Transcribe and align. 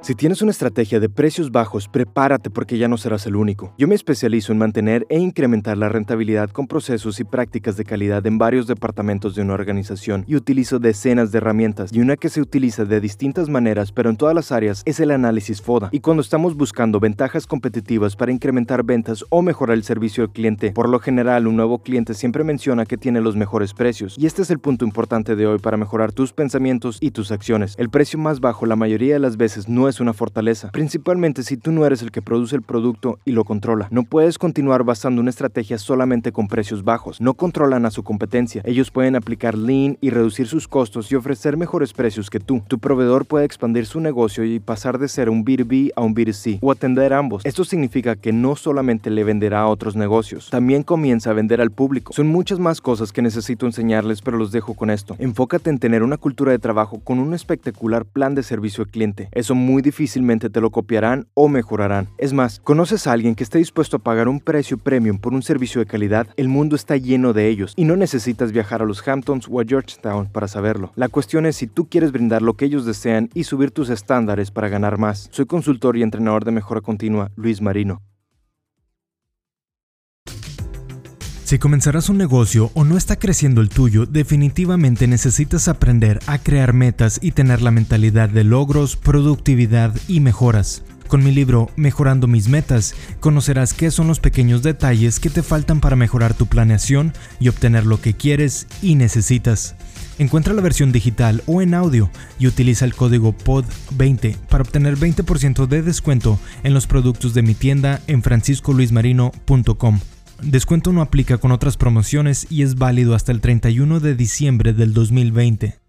Si 0.00 0.14
tienes 0.14 0.42
una 0.42 0.52
estrategia 0.52 1.00
de 1.00 1.08
precios 1.08 1.50
bajos, 1.50 1.88
prepárate 1.88 2.50
porque 2.50 2.78
ya 2.78 2.86
no 2.86 2.96
serás 2.96 3.26
el 3.26 3.34
único. 3.34 3.74
Yo 3.76 3.88
me 3.88 3.96
especializo 3.96 4.52
en 4.52 4.58
mantener 4.58 5.04
e 5.08 5.18
incrementar 5.18 5.76
la 5.76 5.88
rentabilidad 5.88 6.50
con 6.50 6.68
procesos 6.68 7.18
y 7.18 7.24
prácticas 7.24 7.76
de 7.76 7.84
calidad 7.84 8.24
en 8.24 8.38
varios 8.38 8.68
departamentos 8.68 9.34
de 9.34 9.42
una 9.42 9.54
organización 9.54 10.24
y 10.28 10.36
utilizo 10.36 10.78
decenas 10.78 11.32
de 11.32 11.38
herramientas 11.38 11.92
y 11.92 12.00
una 12.00 12.16
que 12.16 12.28
se 12.28 12.40
utiliza 12.40 12.84
de 12.84 13.00
distintas 13.00 13.48
maneras 13.48 13.90
pero 13.90 14.08
en 14.08 14.16
todas 14.16 14.36
las 14.36 14.52
áreas 14.52 14.82
es 14.86 15.00
el 15.00 15.10
análisis 15.10 15.60
FODA. 15.60 15.88
Y 15.90 15.98
cuando 15.98 16.20
estamos 16.20 16.54
buscando 16.56 17.00
ventajas 17.00 17.48
competitivas 17.48 18.14
para 18.14 18.30
incrementar 18.30 18.84
ventas 18.84 19.24
o 19.30 19.42
mejorar 19.42 19.76
el 19.76 19.82
servicio 19.82 20.22
al 20.22 20.30
cliente, 20.30 20.70
por 20.70 20.88
lo 20.88 21.00
general 21.00 21.48
un 21.48 21.56
nuevo 21.56 21.80
cliente 21.80 22.14
siempre 22.14 22.44
menciona 22.44 22.86
que 22.86 22.98
tiene 22.98 23.20
los 23.20 23.34
mejores 23.34 23.74
precios 23.74 24.14
y 24.16 24.26
este 24.26 24.42
es 24.42 24.50
el 24.50 24.60
punto 24.60 24.84
importante 24.84 25.34
de 25.34 25.48
hoy 25.48 25.58
para 25.58 25.76
mejorar 25.76 26.12
tus 26.12 26.32
pensamientos 26.32 26.98
y 27.00 27.10
tus 27.10 27.32
acciones. 27.32 27.74
El 27.78 27.90
precio 27.90 28.18
más 28.20 28.38
bajo 28.38 28.64
la 28.64 28.76
mayoría 28.76 29.14
de 29.14 29.20
las 29.20 29.36
veces 29.36 29.68
no 29.68 29.87
es 29.88 30.00
una 30.00 30.12
fortaleza, 30.12 30.70
principalmente 30.70 31.42
si 31.42 31.56
tú 31.56 31.72
no 31.72 31.86
eres 31.86 32.02
el 32.02 32.10
que 32.10 32.22
produce 32.22 32.56
el 32.56 32.62
producto 32.62 33.18
y 33.24 33.32
lo 33.32 33.44
controla. 33.44 33.88
No 33.90 34.04
puedes 34.04 34.38
continuar 34.38 34.84
basando 34.84 35.20
una 35.20 35.30
estrategia 35.30 35.78
solamente 35.78 36.32
con 36.32 36.48
precios 36.48 36.84
bajos. 36.84 37.20
No 37.20 37.34
controlan 37.34 37.86
a 37.86 37.90
su 37.90 38.02
competencia. 38.02 38.62
Ellos 38.64 38.90
pueden 38.90 39.16
aplicar 39.16 39.56
lean 39.56 39.98
y 40.00 40.10
reducir 40.10 40.46
sus 40.46 40.68
costos 40.68 41.10
y 41.10 41.14
ofrecer 41.14 41.56
mejores 41.56 41.92
precios 41.92 42.30
que 42.30 42.40
tú. 42.40 42.62
Tu 42.68 42.78
proveedor 42.78 43.26
puede 43.26 43.44
expandir 43.44 43.86
su 43.86 44.00
negocio 44.00 44.44
y 44.44 44.60
pasar 44.60 44.98
de 44.98 45.08
ser 45.08 45.30
un 45.30 45.44
B2B 45.44 45.92
a 45.96 46.02
un 46.02 46.14
B2C 46.14 46.58
o 46.60 46.70
atender 46.70 47.12
ambos. 47.12 47.44
Esto 47.44 47.64
significa 47.64 48.16
que 48.16 48.32
no 48.32 48.56
solamente 48.56 49.10
le 49.10 49.24
venderá 49.24 49.60
a 49.60 49.68
otros 49.68 49.96
negocios, 49.96 50.50
también 50.50 50.82
comienza 50.82 51.30
a 51.30 51.34
vender 51.34 51.60
al 51.60 51.70
público. 51.70 52.12
Son 52.12 52.26
muchas 52.26 52.58
más 52.58 52.80
cosas 52.80 53.12
que 53.12 53.22
necesito 53.22 53.66
enseñarles, 53.66 54.22
pero 54.22 54.36
los 54.36 54.52
dejo 54.52 54.74
con 54.74 54.90
esto. 54.90 55.16
Enfócate 55.18 55.70
en 55.70 55.78
tener 55.78 56.02
una 56.02 56.16
cultura 56.16 56.52
de 56.52 56.58
trabajo 56.58 57.00
con 57.00 57.18
un 57.18 57.34
espectacular 57.34 58.04
plan 58.04 58.34
de 58.34 58.42
servicio 58.42 58.84
al 58.84 58.90
cliente. 58.90 59.28
Eso 59.32 59.54
muy 59.68 59.82
difícilmente 59.82 60.48
te 60.48 60.60
lo 60.60 60.70
copiarán 60.70 61.26
o 61.34 61.48
mejorarán. 61.48 62.08
Es 62.16 62.32
más, 62.32 62.60
¿conoces 62.60 63.06
a 63.06 63.12
alguien 63.12 63.34
que 63.34 63.44
esté 63.44 63.58
dispuesto 63.58 63.98
a 63.98 64.00
pagar 64.00 64.26
un 64.28 64.40
precio 64.40 64.78
premium 64.78 65.18
por 65.18 65.34
un 65.34 65.42
servicio 65.42 65.80
de 65.80 65.86
calidad? 65.86 66.26
El 66.36 66.48
mundo 66.48 66.74
está 66.74 66.96
lleno 66.96 67.32
de 67.34 67.48
ellos 67.48 67.74
y 67.76 67.84
no 67.84 67.96
necesitas 67.96 68.52
viajar 68.52 68.80
a 68.80 68.86
los 68.86 69.06
Hamptons 69.06 69.46
o 69.50 69.60
a 69.60 69.64
Georgetown 69.64 70.26
para 70.32 70.48
saberlo. 70.48 70.92
La 70.96 71.08
cuestión 71.08 71.44
es 71.44 71.56
si 71.56 71.66
tú 71.66 71.88
quieres 71.88 72.12
brindar 72.12 72.40
lo 72.40 72.54
que 72.54 72.64
ellos 72.64 72.86
desean 72.86 73.28
y 73.34 73.44
subir 73.44 73.70
tus 73.70 73.90
estándares 73.90 74.50
para 74.50 74.68
ganar 74.68 74.98
más. 74.98 75.28
Soy 75.30 75.44
consultor 75.46 75.96
y 75.96 76.02
entrenador 76.02 76.44
de 76.44 76.52
mejora 76.52 76.80
continua, 76.80 77.30
Luis 77.36 77.60
Marino. 77.60 78.00
Si 81.48 81.58
comenzarás 81.58 82.10
un 82.10 82.18
negocio 82.18 82.70
o 82.74 82.84
no 82.84 82.98
está 82.98 83.18
creciendo 83.18 83.62
el 83.62 83.70
tuyo, 83.70 84.04
definitivamente 84.04 85.06
necesitas 85.06 85.66
aprender 85.68 86.20
a 86.26 86.36
crear 86.36 86.74
metas 86.74 87.18
y 87.22 87.30
tener 87.30 87.62
la 87.62 87.70
mentalidad 87.70 88.28
de 88.28 88.44
logros, 88.44 88.96
productividad 88.96 89.96
y 90.08 90.20
mejoras. 90.20 90.82
Con 91.06 91.24
mi 91.24 91.32
libro 91.32 91.70
Mejorando 91.74 92.26
mis 92.26 92.48
metas, 92.48 92.94
conocerás 93.20 93.72
qué 93.72 93.90
son 93.90 94.08
los 94.08 94.20
pequeños 94.20 94.62
detalles 94.62 95.20
que 95.20 95.30
te 95.30 95.42
faltan 95.42 95.80
para 95.80 95.96
mejorar 95.96 96.34
tu 96.34 96.44
planeación 96.44 97.14
y 97.40 97.48
obtener 97.48 97.86
lo 97.86 97.98
que 97.98 98.12
quieres 98.12 98.66
y 98.82 98.96
necesitas. 98.96 99.74
Encuentra 100.18 100.52
la 100.52 100.60
versión 100.60 100.92
digital 100.92 101.42
o 101.46 101.62
en 101.62 101.72
audio 101.72 102.10
y 102.38 102.46
utiliza 102.46 102.84
el 102.84 102.94
código 102.94 103.34
POD20 103.34 104.36
para 104.50 104.64
obtener 104.64 104.98
20% 104.98 105.66
de 105.66 105.80
descuento 105.80 106.38
en 106.62 106.74
los 106.74 106.86
productos 106.86 107.32
de 107.32 107.40
mi 107.40 107.54
tienda 107.54 108.02
en 108.06 108.22
franciscoluismarino.com. 108.22 110.00
Descuento 110.42 110.92
no 110.92 111.02
aplica 111.02 111.38
con 111.38 111.50
otras 111.50 111.76
promociones 111.76 112.46
y 112.48 112.62
es 112.62 112.76
válido 112.76 113.14
hasta 113.14 113.32
el 113.32 113.40
31 113.40 113.98
de 114.00 114.14
diciembre 114.14 114.72
del 114.72 114.94
2020. 114.94 115.87